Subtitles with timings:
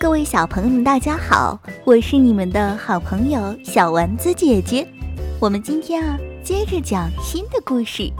[0.00, 4.88] 各位小朋友们，大家好，我是你们的好朋友小丸子姐姐。
[5.38, 8.10] 我们今天啊，接着讲新的故事。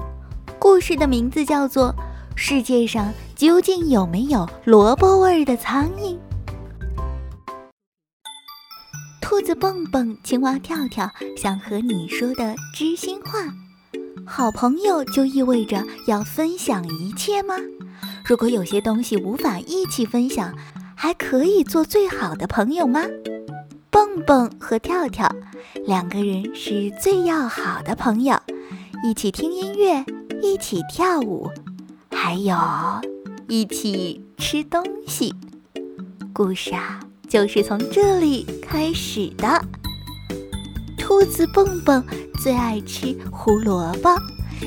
[0.59, 1.89] 故事的名字叫做
[2.37, 6.15] 《世界上究竟有没有萝卜味儿的苍蝇》。
[9.23, 13.39] 兔子蹦蹦、青蛙跳跳想和你说的知心话。
[14.27, 17.55] 好朋友就意味着要分享一切吗？
[18.23, 20.55] 如果有些东西无法一起分享，
[21.03, 23.01] 还可以做最好的朋友吗？
[23.89, 25.35] 蹦蹦和跳跳
[25.87, 28.39] 两个人是最要好的朋友，
[29.03, 30.05] 一起听音乐，
[30.43, 31.51] 一起跳舞，
[32.11, 32.55] 还有
[33.49, 35.35] 一起吃东西。
[36.35, 39.59] 故事啊，就是从这里开始的。
[40.99, 42.05] 兔子蹦蹦
[42.43, 44.11] 最爱吃胡萝卜，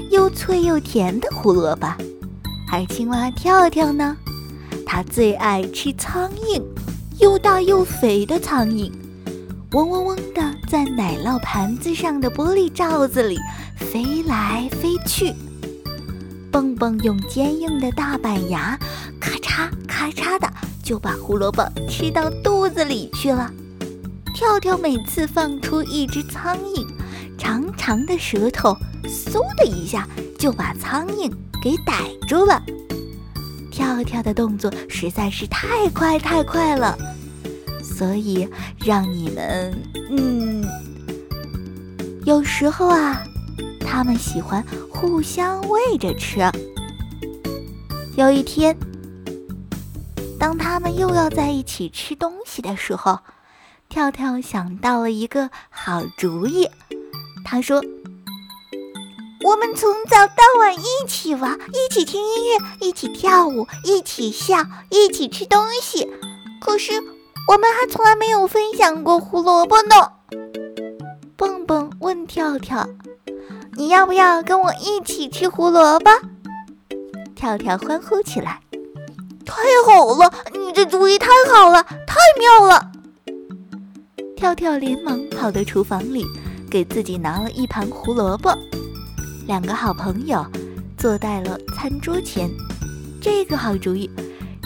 [0.10, 1.86] 又脆又甜的胡萝卜，
[2.72, 4.18] 而青蛙跳跳呢？
[4.94, 6.62] 他最爱吃苍蝇，
[7.18, 8.92] 又大又肥的苍蝇，
[9.72, 13.36] 嗡嗡嗡的在奶酪盘子上的玻璃罩子里
[13.76, 15.34] 飞来飞去。
[16.52, 18.80] 蹦蹦用坚硬的大板牙，
[19.20, 20.48] 咔嚓咔嚓的
[20.84, 23.52] 就把胡萝卜吃到肚子里去了。
[24.36, 26.86] 跳跳每次放出一只苍蝇，
[27.36, 31.32] 长长的舌头嗖的一下就把苍蝇
[31.64, 31.96] 给逮
[32.30, 32.62] 住了。
[33.74, 36.96] 跳跳的动作实在是太快太快了，
[37.82, 39.76] 所以让你们
[40.12, 40.64] 嗯，
[42.24, 43.24] 有时候啊，
[43.80, 46.40] 他们喜欢互相喂着吃。
[48.16, 48.78] 有一天，
[50.40, 53.20] 当他们又要在一起吃东西的时候，
[53.90, 56.70] 跳跳想到了一个好主意，
[57.44, 57.84] 他说。
[59.54, 66.10] 我们从早到晚一起玩，一起听音乐，一起跳舞，一起笑，一起吃东西。
[66.60, 66.94] 可是
[67.48, 70.14] 我们还从来没有分享过胡萝卜呢。
[71.38, 72.90] 蹦蹦问跳跳
[73.78, 76.10] ：“你要不要跟我一起吃胡萝卜？”
[77.38, 78.60] 跳跳欢呼起来
[79.46, 80.34] ：“太好了！
[80.54, 82.92] 你这主意太好了，太妙了！”
[84.36, 86.26] 跳跳连忙跑到厨房里，
[86.72, 88.52] 给自己拿了一盘胡萝卜。
[89.46, 90.46] 两个好朋友
[90.98, 92.50] 坐在了餐桌前，
[93.22, 94.10] 这个好主意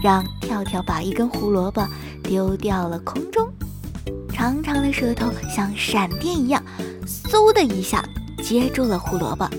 [0.03, 1.85] 让跳跳把一根胡萝卜
[2.23, 3.51] 丢掉了空中，
[4.31, 6.63] 长长的舌头像闪电一样，
[7.29, 8.03] 嗖的一下
[8.43, 9.49] 接住了胡萝卜。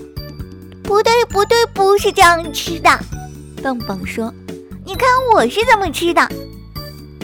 [0.83, 2.89] 不对，不对，不是这样吃的。
[3.61, 4.33] 蹦蹦说
[4.85, 6.27] ：“你看我是怎么吃的。”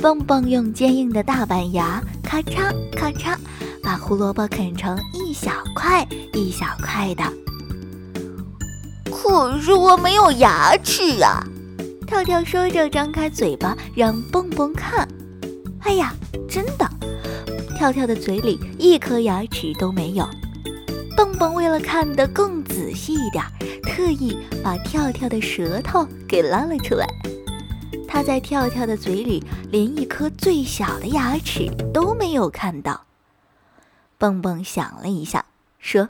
[0.01, 3.35] 蹦蹦用坚硬的大板牙，咔嚓咔嚓，
[3.81, 7.23] 把胡萝卜啃成一小块一小块的。
[9.37, 11.43] 可是我没有牙齿啊！
[12.07, 15.05] 跳跳说着，张开嘴巴让蹦蹦看。
[15.81, 16.13] 哎呀，
[16.47, 16.89] 真的，
[17.77, 20.25] 跳跳的嘴里一颗牙齿都没有。
[21.17, 23.43] 蹦蹦为了看得更仔细一点，
[23.83, 27.05] 特意把跳跳的舌头给拉了出来。
[28.07, 33.01] 他在跳跳的嘴里连一颗最小的牙齿都没有看到。
[34.17, 35.43] 蹦蹦想了一下，
[35.77, 36.07] 说。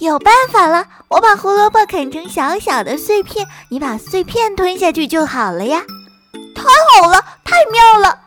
[0.00, 5.82] 有办法了，我胡萝卜啃成小小的碎片，你把碎片吞下去就好了呀！
[6.54, 6.62] 太
[7.00, 8.18] 好了，太妙了！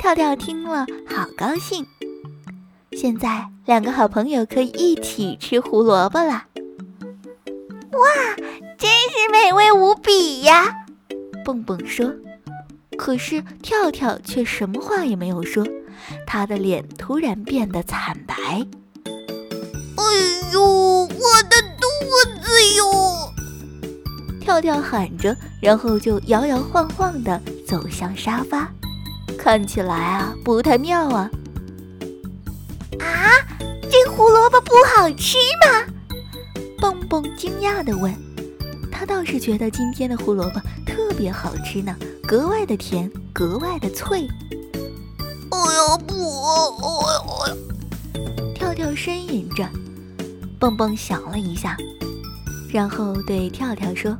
[0.00, 1.86] 跳跳听了好高兴。
[2.92, 6.44] 现在两个好朋友可以一起吃胡萝卜了。
[7.92, 8.36] 哇，
[8.78, 10.86] 真是美味无比呀！
[11.44, 12.12] 蹦蹦说。
[12.96, 15.66] 可是跳跳却什么话也没有说，
[16.26, 18.34] 他的脸突然变得惨白。
[19.06, 20.04] 哎
[20.52, 21.56] 呦，我的
[22.00, 22.06] 肚
[22.40, 23.32] 子哟！
[24.40, 28.70] 跳跳喊着，然后就摇摇晃晃地走向沙发，
[29.38, 31.30] 看起来啊不太妙啊！
[33.00, 33.30] 啊，
[33.90, 35.86] 这胡萝卜不好吃吗？
[36.78, 38.14] 蹦蹦惊讶地问。
[38.92, 41.96] 他倒是觉得今天的胡萝卜特别好吃呢，
[42.26, 44.28] 格外的甜，格外的脆。
[45.50, 46.14] 哎呀不！
[46.14, 47.56] 哎呀！
[48.54, 49.68] 跳跳呻吟着。
[50.58, 51.76] 蹦蹦想了一下，
[52.72, 54.16] 然后对跳跳说：“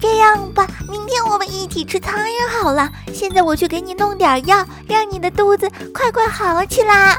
[0.00, 2.90] 这样吧，明天我们一起吃苍蝇好了。
[3.12, 7.18] 现在我去给你弄点药，让你的肚子快快好起来。”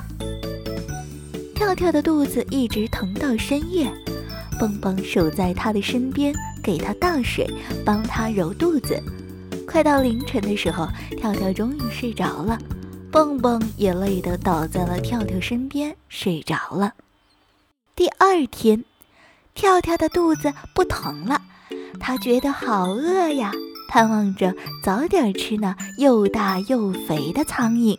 [1.56, 3.92] 跳跳的肚子一直疼到深夜，
[4.60, 7.50] 蹦蹦守在他的身边，给他倒水，
[7.86, 9.02] 帮他揉肚子。
[9.68, 10.88] 快到凌晨的时候，
[11.18, 12.58] 跳跳终于睡着了，
[13.12, 16.94] 蹦蹦也累得倒在了跳跳身边睡着了。
[17.96, 18.84] 第二天，
[19.54, 21.40] 跳跳的肚子不疼了，
[21.98, 23.54] 他觉得好饿呀，
[23.88, 24.54] 盼望着
[24.84, 27.98] 早点吃那又大又肥的苍蝇。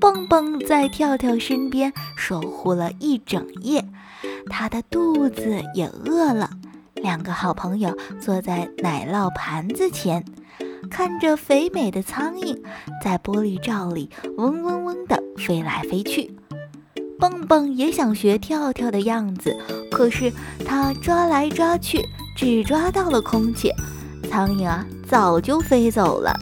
[0.00, 3.88] 蹦蹦在跳跳身边守护了一整夜，
[4.50, 6.50] 他的肚子也饿了。
[6.96, 10.24] 两个好朋友坐在奶酪盘子前，
[10.90, 12.60] 看着肥美的苍蝇
[13.00, 16.36] 在玻璃罩里嗡嗡嗡地飞来飞去。
[17.18, 19.56] 蹦蹦也想学跳跳的样子，
[19.90, 20.32] 可是
[20.64, 22.04] 它抓来抓去，
[22.36, 23.70] 只抓到了空气，
[24.30, 26.38] 苍蝇啊早就飞走了。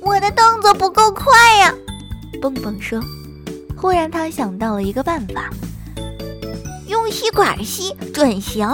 [0.00, 1.74] 我的动作不够快呀，
[2.40, 3.00] 蹦蹦说。
[3.76, 5.50] 忽然他想到了一个办法，
[6.86, 8.68] 用吸管吸准行。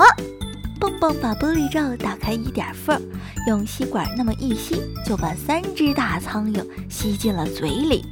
[0.78, 3.02] 蹦蹦把玻璃罩打开一点缝儿，
[3.48, 4.76] 用吸管那么一吸，
[5.06, 8.04] 就把三只大苍蝇吸进了嘴里。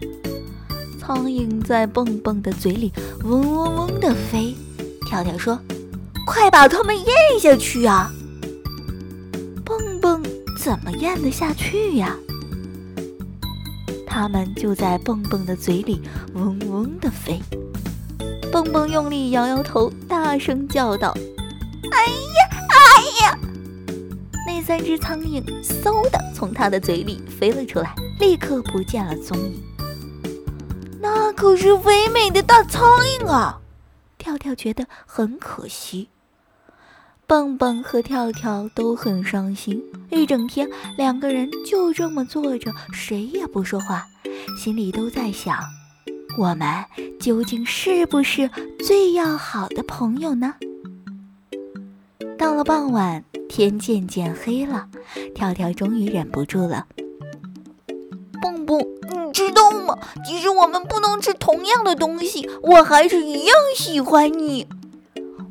[1.07, 2.93] 苍蝇在蹦蹦的嘴里
[3.23, 4.53] 嗡嗡嗡地飞。
[5.07, 5.57] 跳跳说
[6.27, 7.07] ：“快把它们咽
[7.39, 8.11] 下去啊！”
[9.65, 10.21] 蹦蹦
[10.59, 12.17] 怎么咽得下去呀？
[14.05, 16.03] 它们就在蹦蹦的嘴里
[16.35, 17.41] 嗡嗡地飞。
[18.51, 21.15] 蹦蹦用力摇摇头，大声叫道
[21.93, 23.39] ：“哎呀，哎呀！”
[24.45, 29.63] 那三只苍蝇嗖的从他的嘴里飞了出来，立刻不见了踪影。
[31.37, 32.83] 可是肥美的大苍
[33.21, 33.61] 蝇啊！
[34.17, 36.09] 跳跳觉得很可惜，
[37.27, 39.83] 蹦蹦和跳跳都很伤心。
[40.11, 44.07] 一整天，两个人就这么坐着，谁也不说话，
[44.59, 45.59] 心里都在想：
[46.39, 46.67] 我们
[47.21, 48.51] 究竟是不是
[48.85, 50.55] 最要好的朋友呢？
[52.39, 54.89] 到了傍晚，天渐渐黑了，
[55.35, 56.87] 跳跳终于忍不住了。
[58.41, 58.81] 蹦蹦，
[59.11, 59.99] 你知道吗？
[60.25, 64.67] 即使我们不能吃同样的东西，我还是一样喜欢你。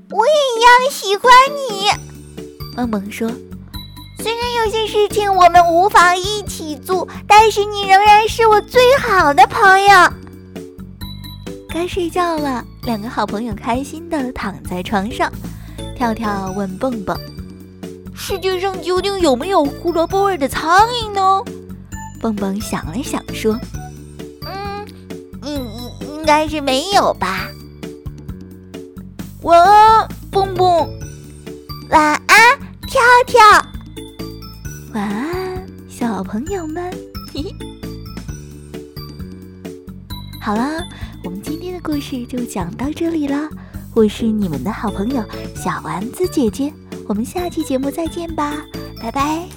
[0.09, 1.31] 我也一样喜欢
[1.69, 2.75] 你。
[2.75, 3.29] 蹦蹦说
[4.17, 10.09] ：“虽然有些事情我们无法一起做，但是你仍然是我最好的朋友。”
[11.69, 15.31] 该睡觉了，两个好朋友开心的躺在床上。
[15.95, 17.15] 跳跳问蹦蹦
[18.17, 21.43] ：“世界上究竟有没有胡萝卜味的苍蝇呢？”
[22.21, 23.59] 蹦蹦想了想，说：“，
[26.25, 27.47] 应该是没有吧。”
[29.43, 30.67] 晚安，蹦蹦。
[31.91, 33.39] 晚安，跳跳。
[34.95, 36.91] 晚安，小朋友们。
[40.41, 40.83] 好了，
[41.23, 43.47] 我们今天的故事就讲到这里了。
[43.93, 45.23] 我是你们的好朋友
[45.55, 46.73] 小丸子姐姐，
[47.07, 48.65] 我们下期节目再见吧，
[48.99, 49.47] 拜拜。